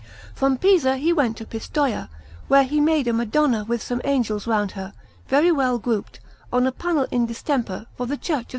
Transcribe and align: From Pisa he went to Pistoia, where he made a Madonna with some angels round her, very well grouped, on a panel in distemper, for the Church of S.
From 0.33 0.57
Pisa 0.57 0.97
he 0.97 1.13
went 1.13 1.37
to 1.37 1.45
Pistoia, 1.45 2.09
where 2.47 2.63
he 2.63 2.81
made 2.81 3.07
a 3.07 3.13
Madonna 3.13 3.63
with 3.65 3.83
some 3.83 4.01
angels 4.03 4.47
round 4.47 4.71
her, 4.71 4.93
very 5.27 5.51
well 5.51 5.77
grouped, 5.77 6.19
on 6.51 6.65
a 6.65 6.71
panel 6.71 7.05
in 7.11 7.27
distemper, 7.27 7.85
for 7.97 8.07
the 8.07 8.17
Church 8.17 8.45
of 8.45 8.49
S. 8.49 8.49